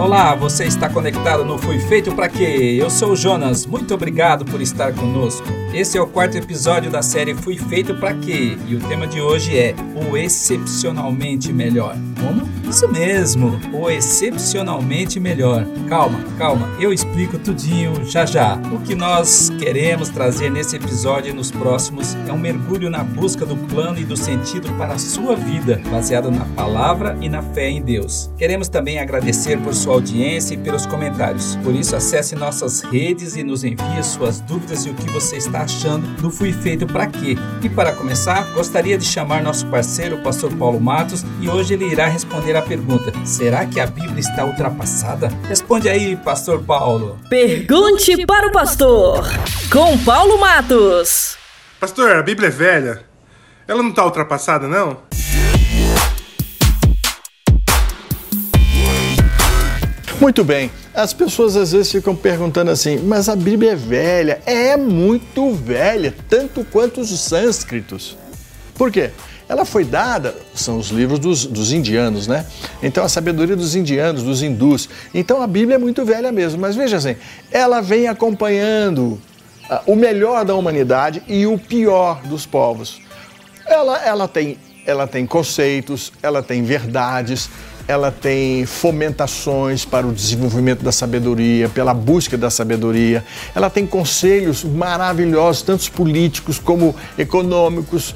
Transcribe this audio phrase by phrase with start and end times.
[0.00, 2.78] Olá, você está conectado no Fui Feito para Quê?
[2.80, 5.46] Eu sou o Jonas, muito obrigado por estar conosco.
[5.74, 8.56] Esse é o quarto episódio da série Fui Feito para Quê?
[8.66, 11.94] E o tema de hoje é o excepcionalmente melhor.
[12.18, 12.48] Como?
[12.68, 15.66] Isso mesmo, o excepcionalmente melhor.
[15.88, 18.54] Calma, calma, eu explico tudinho já já.
[18.72, 23.44] O que nós queremos trazer nesse episódio e nos próximos é um mergulho na busca
[23.44, 27.68] do plano e do sentido para a sua vida, baseado na palavra e na fé
[27.68, 28.30] em Deus.
[28.38, 31.56] Queremos também agradecer por sua sua audiência e pelos comentários.
[31.56, 35.62] Por isso, acesse nossas redes e nos envie suas dúvidas e o que você está
[35.62, 37.36] achando do Fui Feito para Quê.
[37.60, 41.86] E para começar, gostaria de chamar nosso parceiro, o pastor Paulo Matos, e hoje ele
[41.86, 45.28] irá responder a pergunta: será que a Bíblia está ultrapassada?
[45.48, 47.18] Responde aí, pastor Paulo.
[47.28, 49.26] Pergunte para o pastor,
[49.72, 51.36] com Paulo Matos.
[51.80, 53.04] Pastor, a Bíblia é velha.
[53.66, 55.09] Ela não está ultrapassada, não?
[60.20, 60.70] Muito bem.
[60.92, 64.42] As pessoas às vezes ficam perguntando assim, mas a Bíblia é velha.
[64.44, 68.18] É muito velha, tanto quanto os sânscritos.
[68.74, 69.10] Por quê?
[69.48, 72.46] Ela foi dada, são os livros dos, dos, indianos, né?
[72.82, 74.90] Então a sabedoria dos indianos, dos hindus.
[75.14, 76.60] Então a Bíblia é muito velha mesmo.
[76.60, 77.16] Mas veja assim,
[77.50, 79.18] ela vem acompanhando
[79.70, 83.00] uh, o melhor da humanidade e o pior dos povos.
[83.66, 87.48] Ela, ela, tem, ela tem conceitos, ela tem verdades,
[87.86, 93.24] ela tem fomentações para o desenvolvimento da sabedoria, pela busca da sabedoria.
[93.54, 98.14] Ela tem conselhos maravilhosos, tanto políticos como econômicos.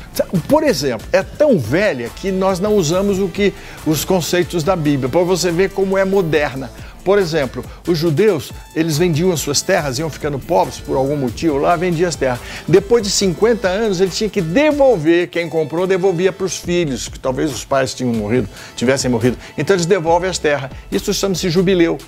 [0.49, 3.53] Por exemplo, é tão velha que nós não usamos o que
[3.87, 6.71] os conceitos da Bíblia, para você ver como é moderna.
[7.05, 11.59] Por exemplo, os judeus, eles vendiam as suas terras, iam ficando pobres por algum motivo,
[11.59, 12.41] lá vendiam as terras.
[12.67, 17.19] Depois de 50 anos, ele tinha que devolver, quem comprou devolvia para os filhos, que
[17.19, 19.37] talvez os pais tinham morrido, tivessem morrido.
[19.59, 20.71] Então eles devolvem as terras.
[20.91, 21.99] Isso chama-se jubileu.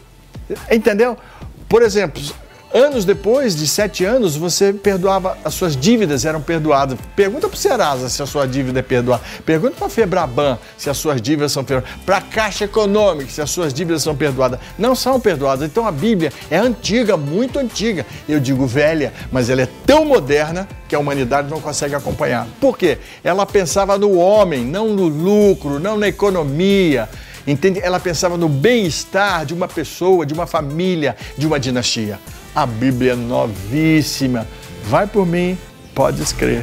[0.71, 1.17] Entendeu?
[1.69, 2.23] Por exemplo,
[2.75, 6.99] Anos depois de sete anos, você perdoava, as suas dívidas eram perdoadas.
[7.15, 9.23] Pergunta para o Serasa se a sua dívida é perdoada.
[9.45, 11.99] Pergunta para a Febraban se as suas dívidas são perdoadas.
[12.05, 14.59] Para a Caixa Econômica se as suas dívidas são perdoadas.
[14.77, 15.69] Não são perdoadas.
[15.69, 18.05] Então a Bíblia é antiga, muito antiga.
[18.29, 22.49] Eu digo velha, mas ela é tão moderna que a humanidade não consegue acompanhar.
[22.61, 22.99] Por quê?
[23.23, 27.09] Ela pensava no homem, não no lucro, não na economia.
[27.47, 27.79] Entende?
[27.81, 32.19] Ela pensava no bem-estar de uma pessoa, de uma família, de uma dinastia.
[32.57, 34.49] A Bíblia é novíssima.
[34.85, 35.59] Vai por mim,
[35.95, 36.63] podes crer.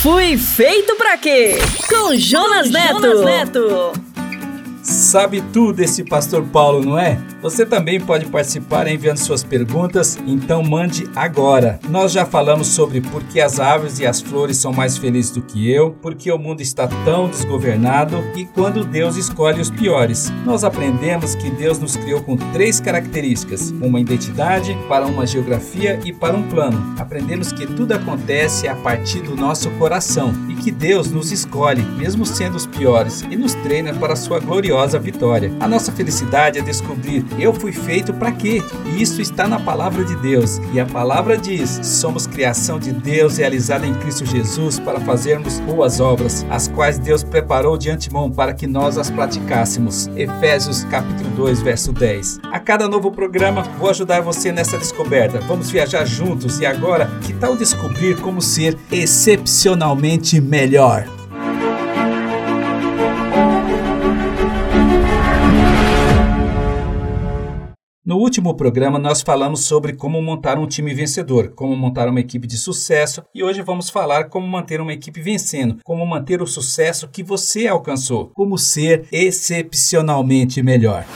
[0.00, 1.58] Fui feito para quê?
[1.90, 3.02] Com Jonas, Com Neto.
[3.02, 4.11] Jonas Neto.
[4.82, 7.16] Sabe tudo esse pastor Paulo, não é?
[7.40, 11.78] Você também pode participar enviando suas perguntas, então mande agora.
[11.88, 15.40] Nós já falamos sobre por que as árvores e as flores são mais felizes do
[15.40, 20.32] que eu, por que o mundo está tão desgovernado e quando Deus escolhe os piores.
[20.44, 26.12] Nós aprendemos que Deus nos criou com três características: uma identidade, para uma geografia e
[26.12, 26.94] para um plano.
[26.98, 32.26] Aprendemos que tudo acontece a partir do nosso coração e que Deus nos escolhe, mesmo
[32.26, 35.52] sendo os piores, e nos treina para a sua gloriosa vitória.
[35.60, 38.62] A nossa felicidade é descobrir eu fui feito para quê?
[38.86, 40.60] E isso está na palavra de Deus.
[40.72, 46.00] E a palavra diz: somos criação de Deus realizada em Cristo Jesus para fazermos boas
[46.00, 50.08] obras, as quais Deus preparou de antemão para que nós as praticássemos.
[50.16, 52.40] Efésios capítulo 2, verso 10.
[52.50, 55.40] A cada novo programa vou ajudar você nessa descoberta.
[55.40, 61.21] Vamos viajar juntos e agora, que tal descobrir como ser excepcionalmente melhor?
[68.12, 72.46] No último programa, nós falamos sobre como montar um time vencedor, como montar uma equipe
[72.46, 77.08] de sucesso, e hoje vamos falar como manter uma equipe vencendo, como manter o sucesso
[77.08, 81.06] que você alcançou, como ser excepcionalmente melhor.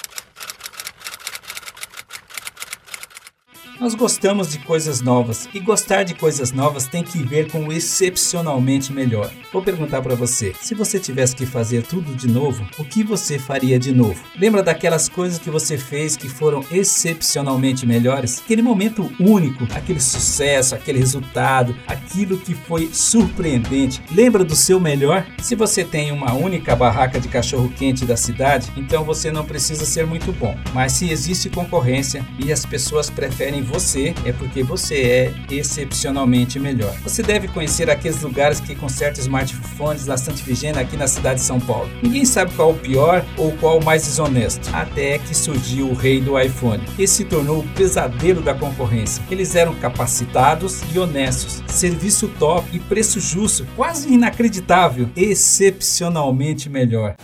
[3.78, 7.72] Nós gostamos de coisas novas e gostar de coisas novas tem que ver com o
[7.72, 9.30] excepcionalmente melhor.
[9.52, 13.38] Vou perguntar para você: se você tivesse que fazer tudo de novo, o que você
[13.38, 14.18] faria de novo?
[14.38, 18.40] Lembra daquelas coisas que você fez que foram excepcionalmente melhores?
[18.42, 24.02] Aquele momento único, aquele sucesso, aquele resultado, aquilo que foi surpreendente.
[24.10, 25.26] Lembra do seu melhor?
[25.42, 29.84] Se você tem uma única barraca de cachorro quente da cidade, então você não precisa
[29.84, 30.56] ser muito bom.
[30.72, 36.94] Mas se existe concorrência e as pessoas preferem você, é porque você é excepcionalmente melhor.
[37.02, 41.46] Você deve conhecer aqueles lugares que consertam smartphones da Santa Vigena aqui na cidade de
[41.46, 41.90] São Paulo.
[42.02, 46.20] Ninguém sabe qual o pior ou qual o mais desonesto, até que surgiu o rei
[46.20, 46.82] do iPhone.
[46.98, 49.22] Esse se tornou o pesadelo da concorrência.
[49.30, 57.16] Eles eram capacitados e honestos, serviço top e preço justo, quase inacreditável, excepcionalmente melhor.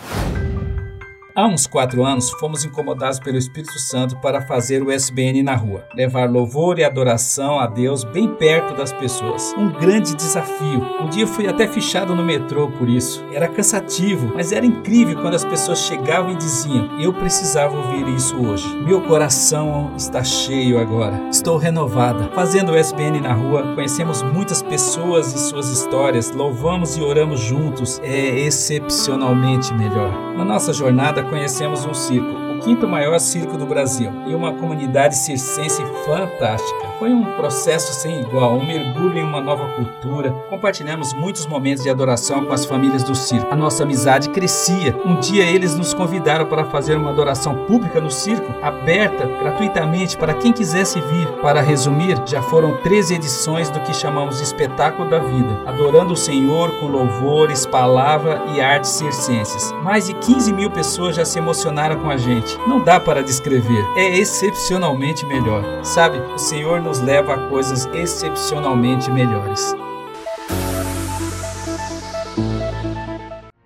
[1.35, 5.87] Há uns quatro anos, fomos incomodados pelo Espírito Santo para fazer o SBN na rua,
[5.95, 9.55] levar louvor e adoração a Deus bem perto das pessoas.
[9.57, 10.83] Um grande desafio.
[11.01, 13.25] Um dia fui até fichado no metrô por isso.
[13.33, 18.37] Era cansativo, mas era incrível quando as pessoas chegavam e diziam: Eu precisava ouvir isso
[18.37, 18.69] hoje.
[18.85, 21.19] Meu coração está cheio agora.
[21.31, 22.29] Estou renovada.
[22.35, 27.99] Fazendo o SBN na rua, conhecemos muitas pessoas e suas histórias, louvamos e oramos juntos.
[28.05, 30.13] É excepcionalmente melhor.
[30.37, 35.17] Na nossa jornada, conhecemos um circo, o quinto maior circo do Brasil, e uma comunidade
[35.17, 36.93] circense fantástica.
[36.99, 40.31] Foi um processo sem igual, um mergulho em uma nova cultura.
[40.49, 43.53] Compartilhamos muitos momentos de adoração com as famílias do circo.
[43.53, 44.97] A nossa amizade crescia.
[45.05, 50.35] Um dia eles nos convidaram para fazer uma adoração pública no circo, aberta gratuitamente para
[50.35, 51.27] quem quisesse vir.
[51.43, 56.17] Para resumir, já foram 13 edições do que chamamos de Espetáculo da Vida, adorando o
[56.17, 59.73] Senhor com louvores, palavra e artes circenses.
[59.83, 62.17] Mais de 15 mil pessoas já se emocionaram com a
[62.53, 62.69] gente.
[62.69, 63.85] Não dá para descrever.
[63.97, 65.63] É excepcionalmente melhor.
[65.83, 69.75] Sabe, o Senhor nos leva a coisas excepcionalmente melhores.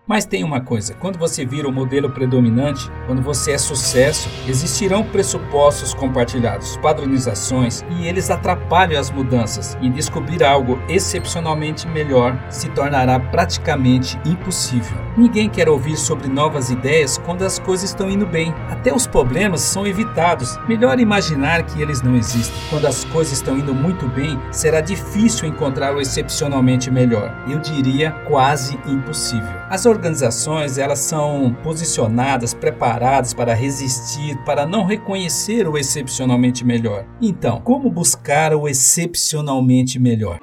[0.07, 5.03] Mas tem uma coisa: quando você vira o modelo predominante, quando você é sucesso, existirão
[5.03, 9.77] pressupostos compartilhados, padronizações, e eles atrapalham as mudanças.
[9.81, 14.97] E descobrir algo excepcionalmente melhor se tornará praticamente impossível.
[15.17, 18.55] Ninguém quer ouvir sobre novas ideias quando as coisas estão indo bem.
[18.69, 20.57] Até os problemas são evitados.
[20.69, 22.55] Melhor imaginar que eles não existem.
[22.71, 27.35] Quando as coisas estão indo muito bem, será difícil encontrar o excepcionalmente melhor.
[27.49, 29.57] Eu diria quase impossível.
[29.69, 37.07] As organizações elas são posicionadas, preparadas para resistir, para não reconhecer o excepcionalmente melhor.
[37.21, 40.39] Então, como buscar o excepcionalmente melhor?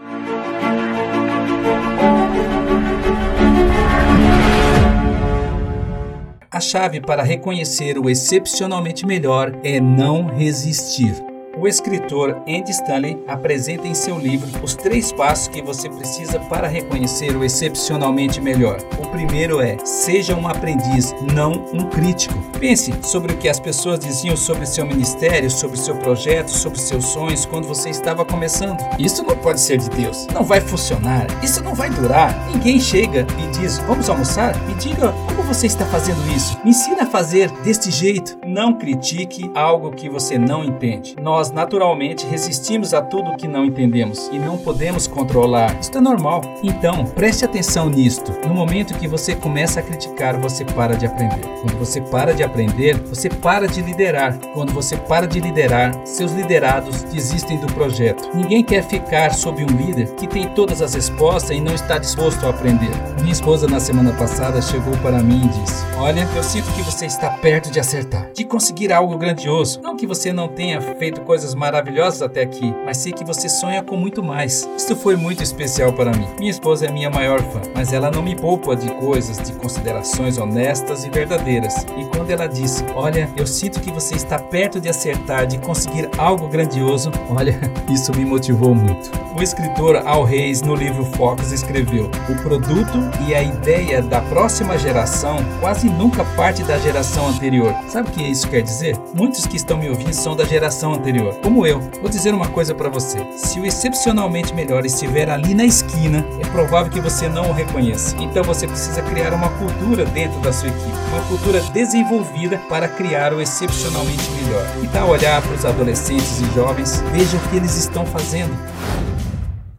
[6.51, 11.32] A chave para reconhecer o excepcionalmente melhor é não resistir.
[11.63, 16.67] O escritor Andy Stanley apresenta em seu livro os três passos que você precisa para
[16.67, 18.81] reconhecer o excepcionalmente melhor.
[18.99, 22.35] O primeiro é: seja um aprendiz, não um crítico.
[22.59, 27.05] Pense sobre o que as pessoas diziam sobre seu ministério, sobre seu projeto, sobre seus
[27.05, 28.83] sonhos quando você estava começando.
[28.99, 30.27] Isso não pode ser de Deus.
[30.33, 31.27] Não vai funcionar.
[31.41, 32.45] Isso não vai durar.
[32.51, 34.53] Ninguém chega e diz: Vamos almoçar?
[34.67, 36.59] Me diga como você está fazendo isso.
[36.61, 38.37] Me ensina a fazer deste jeito.
[38.45, 41.15] Não critique algo que você não entende.
[41.21, 45.79] Nós naturalmente resistimos a tudo que não entendemos e não podemos controlar.
[45.79, 46.41] Isto é normal.
[46.63, 48.31] Então, preste atenção nisto.
[48.47, 51.45] No momento que você começa a criticar, você para de aprender.
[51.61, 54.37] Quando você para de aprender, você para de liderar.
[54.53, 58.29] Quando você para de liderar, seus liderados desistem do projeto.
[58.33, 62.45] Ninguém quer ficar sob um líder que tem todas as respostas e não está disposto
[62.45, 62.91] a aprender.
[63.21, 67.05] Minha esposa, na semana passada, chegou para mim e disse: Olha, eu sinto que você
[67.05, 69.79] está perto de acertar, de conseguir algo grandioso.
[69.81, 73.81] Não que você não tenha feito coisas maravilhosas até aqui, mas sei que você sonha
[73.81, 74.69] com muito mais.
[74.77, 76.27] Isto foi muito especial para mim.
[76.37, 80.37] Minha esposa é minha maior fã, mas ela não me poupa de coisas, de considerações
[80.37, 81.85] honestas e verdadeiras.
[81.97, 86.09] E quando ela disse: Olha, eu sinto que você está perto de acertar, de conseguir
[86.19, 87.59] algo grandioso, olha,
[87.89, 89.09] isso me motivou muito.
[89.35, 94.77] O escritor Al Reis, no livro Fox, escreveu: O produto e a ideia da próxima
[94.77, 97.73] geração quase nunca parte da geração anterior.
[97.87, 98.95] Sabe o que isso quer dizer?
[99.13, 101.79] Muitos que estão me ouvindo são da geração anterior, como eu.
[102.01, 106.47] Vou dizer uma coisa para você: se o excepcionalmente melhor estiver ali na esquina, é
[106.47, 108.15] provável que você não o reconheça.
[108.17, 113.33] Então você precisa criar uma cultura dentro da sua equipe, uma cultura desenvolvida para criar
[113.33, 114.65] o excepcionalmente melhor.
[114.81, 118.57] E tal olhar para os adolescentes e jovens, veja o que eles estão fazendo.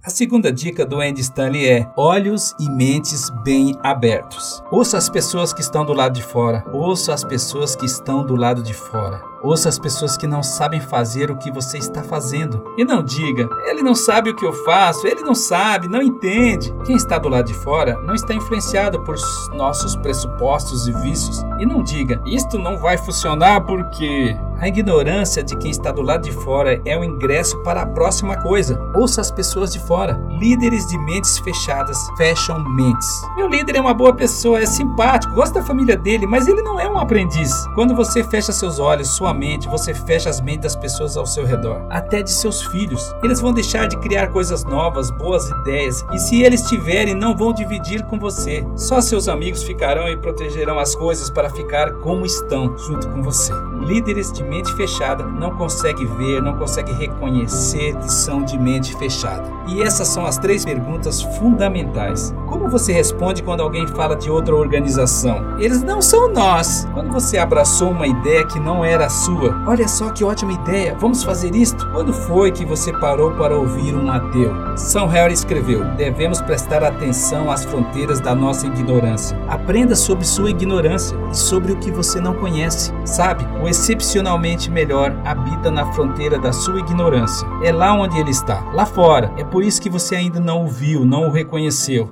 [0.07, 4.63] A segunda dica do Andy Stanley é olhos e mentes bem abertos.
[4.71, 6.63] Ouça as pessoas que estão do lado de fora.
[6.75, 9.34] Ouça as pessoas que estão do lado de fora.
[9.45, 12.65] Ouça as pessoas que não sabem fazer o que você está fazendo.
[12.79, 16.75] E não diga, ele não sabe o que eu faço, ele não sabe, não entende.
[16.87, 19.17] Quem está do lado de fora não está influenciado por
[19.53, 21.45] nossos pressupostos e vícios.
[21.59, 26.23] E não diga, isto não vai funcionar porque a ignorância de quem está do lado
[26.23, 28.81] de fora é o ingresso para a próxima coisa.
[28.95, 30.19] Ouça as pessoas de fora.
[30.41, 33.09] Líderes de mentes fechadas fecham mentes.
[33.37, 36.81] Meu líder é uma boa pessoa, é simpático, gosta da família dele, mas ele não
[36.81, 37.53] é um aprendiz.
[37.75, 41.45] Quando você fecha seus olhos, sua mente, você fecha as mentes das pessoas ao seu
[41.45, 43.15] redor, até de seus filhos.
[43.23, 47.53] Eles vão deixar de criar coisas novas, boas ideias, e se eles tiverem, não vão
[47.53, 48.65] dividir com você.
[48.77, 53.53] Só seus amigos ficarão e protegerão as coisas para ficar como estão, junto com você.
[53.81, 59.45] Líderes de mente fechada não conseguem ver, não conseguem reconhecer que são de mente fechada.
[59.67, 62.35] E essas são as três perguntas fundamentais.
[62.49, 65.59] Como você responde quando alguém fala de outra organização?
[65.59, 66.87] Eles não são nós.
[66.95, 69.24] Quando você abraçou uma ideia que não era sua,
[69.67, 71.89] olha só que ótima ideia, vamos fazer isto?
[71.91, 74.53] Quando foi que você parou para ouvir um ateu?
[74.77, 79.39] São Harry escreveu: devemos prestar atenção às fronteiras da nossa ignorância.
[79.49, 82.93] Aprenda sobre sua ignorância e sobre o que você não conhece.
[83.05, 87.47] Sabe, o excepcionalmente melhor habita na fronteira da sua ignorância.
[87.63, 89.33] É lá onde ele está, lá fora.
[89.37, 92.11] É por isso que você ainda não o viu, não o reconheceu.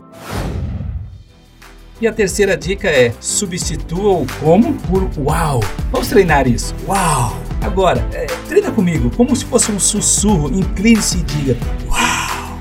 [2.02, 5.60] E a terceira dica é: substitua o como por uau.
[5.92, 6.74] Vamos treinar isso.
[6.88, 7.40] Uau!
[7.60, 10.52] Agora, é, treina comigo, como se fosse um sussurro.
[10.52, 11.56] Incline-se e diga:
[11.88, 12.58] Uau!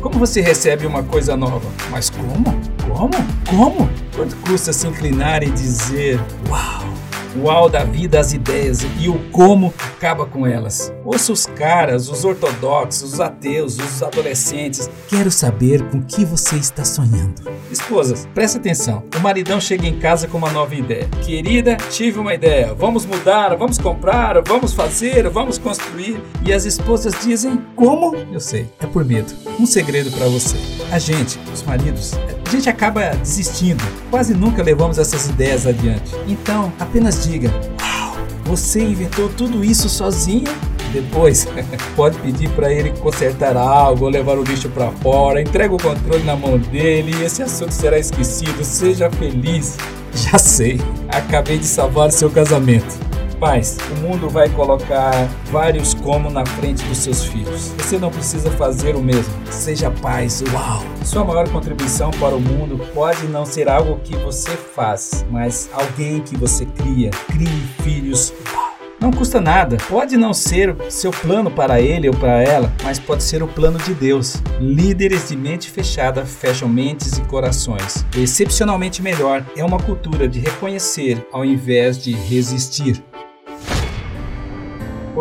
[0.00, 1.68] Como você recebe uma coisa nova?
[1.90, 2.44] Mas como?
[2.88, 3.10] Como?
[3.50, 3.90] Como?
[4.14, 7.05] Quanto custa se inclinar e dizer: Uau!
[7.42, 10.92] Uau da vida as ideias e o como acaba com elas.
[11.04, 14.90] Ouça os caras, os ortodoxos, os ateus, os adolescentes.
[15.08, 17.42] Quero saber com que você está sonhando.
[17.70, 19.02] Esposas, presta atenção.
[19.16, 21.08] O maridão chega em casa com uma nova ideia.
[21.24, 22.74] Querida, tive uma ideia.
[22.74, 26.20] Vamos mudar, vamos comprar, vamos fazer, vamos construir.
[26.44, 28.14] E as esposas dizem: Como?
[28.32, 29.32] Eu sei, é por medo.
[29.58, 30.56] Um segredo para você.
[30.90, 32.12] A gente, os maridos,
[32.46, 33.82] a gente acaba desistindo.
[34.10, 36.14] Quase nunca levamos essas ideias adiante.
[36.28, 37.50] Então, apenas diga:
[37.80, 40.44] Uau, você inventou tudo isso sozinho?
[40.92, 41.48] Depois,
[41.96, 45.42] pode pedir para ele consertar algo levar o lixo para fora.
[45.42, 48.64] Entrega o controle na mão dele e esse assunto será esquecido.
[48.64, 49.76] Seja feliz.
[50.14, 53.05] Já sei, acabei de salvar seu casamento.
[53.38, 57.72] Pais, o mundo vai colocar vários como na frente dos seus filhos.
[57.78, 59.32] Você não precisa fazer o mesmo.
[59.50, 60.82] Seja paz, uau!
[61.04, 66.22] Sua maior contribuição para o mundo pode não ser algo que você faz, mas alguém
[66.22, 67.10] que você cria.
[67.28, 68.66] Crie filhos, uau!
[68.98, 69.76] Não custa nada.
[69.88, 73.78] Pode não ser seu plano para ele ou para ela, mas pode ser o plano
[73.78, 74.42] de Deus.
[74.58, 78.06] Líderes de mente fechada fecham mentes e corações.
[78.16, 83.02] Excepcionalmente melhor é uma cultura de reconhecer ao invés de resistir.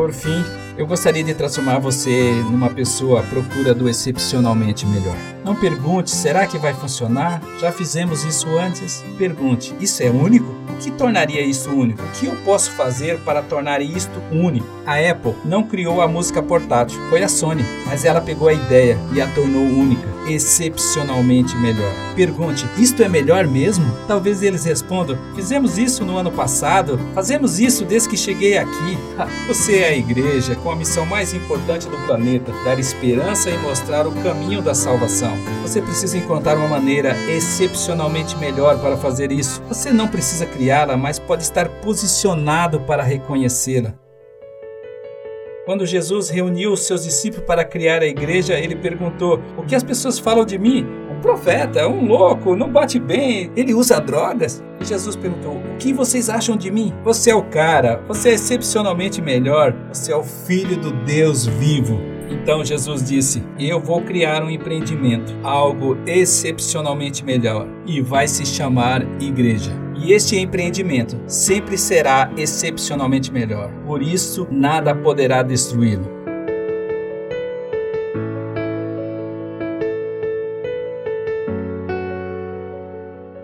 [0.05, 0.45] Por fim,
[0.77, 5.34] eu gostaria de transformar você numa pessoa à procura do excepcionalmente melhor.
[5.45, 7.39] Não pergunte, será que vai funcionar?
[7.59, 9.05] Já fizemos isso antes?
[9.15, 10.51] Pergunte, isso é único?
[10.75, 12.01] O que tornaria isso único?
[12.01, 14.65] O que eu posso fazer para tornar isto único?
[14.87, 18.97] A Apple não criou a música portátil, foi a Sony, mas ela pegou a ideia
[19.13, 21.91] e a tornou única, excepcionalmente melhor.
[22.15, 23.85] Pergunte: isto é melhor mesmo?
[24.07, 28.97] Talvez eles respondam: fizemos isso no ano passado, fazemos isso desde que cheguei aqui.
[29.47, 34.05] Você é a igreja com a missão mais importante do planeta: dar esperança e mostrar
[34.05, 35.34] o caminho da salvação.
[35.61, 39.61] Você precisa encontrar uma maneira excepcionalmente melhor para fazer isso.
[39.67, 43.93] Você não precisa criá-la, mas pode estar posicionado para reconhecê-la.
[45.65, 49.83] Quando Jesus reuniu os seus discípulos para criar a igreja, ele perguntou: O que as
[49.83, 50.85] pessoas falam de mim?
[51.11, 54.63] Um profeta, um louco, não bate bem, ele usa drogas?
[54.79, 56.93] E Jesus perguntou: O que vocês acham de mim?
[57.03, 62.14] Você é o cara, você é excepcionalmente melhor, você é o filho do Deus vivo.
[62.29, 69.01] Então Jesus disse: Eu vou criar um empreendimento, algo excepcionalmente melhor, e vai se chamar
[69.21, 69.71] igreja.
[69.95, 73.71] E este empreendimento sempre será excepcionalmente melhor.
[73.85, 76.13] Por isso, nada poderá destruí-lo.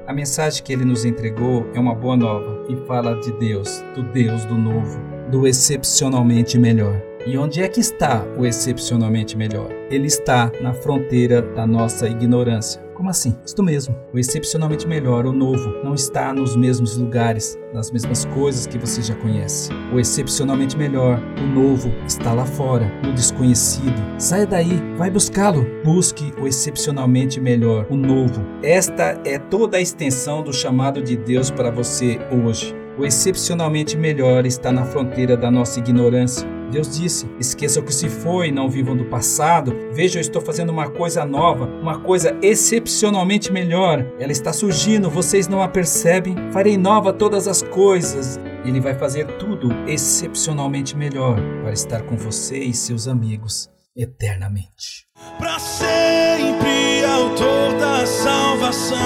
[0.06, 4.04] A mensagem que ele nos entregou é uma boa nova e fala de Deus, do
[4.04, 5.00] Deus do novo,
[5.32, 7.11] do excepcionalmente melhor.
[7.28, 9.70] E onde é que está o excepcionalmente melhor?
[9.92, 12.82] Ele está na fronteira da nossa ignorância.
[12.96, 13.36] Como assim?
[13.46, 13.96] Isto mesmo.
[14.12, 19.04] O excepcionalmente melhor, o novo, não está nos mesmos lugares, nas mesmas coisas que você
[19.04, 19.70] já conhece.
[19.94, 24.02] O excepcionalmente melhor, o novo, está lá fora, no desconhecido.
[24.18, 25.66] Saia daí, vai buscá-lo.
[25.84, 28.44] Busque o excepcionalmente melhor, o novo.
[28.64, 32.76] Esta é toda a extensão do chamado de Deus para você hoje.
[32.98, 36.61] O excepcionalmente melhor está na fronteira da nossa ignorância.
[36.72, 39.76] Deus disse: Esqueça o que se foi, não vivam do passado.
[39.92, 44.06] Veja, eu estou fazendo uma coisa nova, uma coisa excepcionalmente melhor.
[44.18, 46.36] Ela está surgindo, vocês não a percebem.
[46.52, 48.40] Farei nova todas as coisas.
[48.64, 55.08] Ele vai fazer tudo excepcionalmente melhor para estar com você e seus amigos eternamente.
[55.38, 59.00] Para sempre, autor da salvação,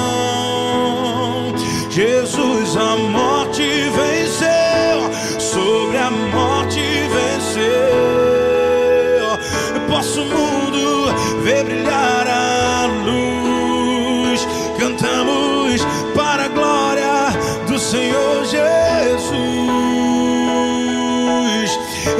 [1.89, 2.95] Jesus, a
[10.25, 14.47] mundo ver brilhar a luz.
[14.79, 15.81] Cantamos
[16.15, 17.33] para a glória
[17.67, 19.35] do Senhor Jesus.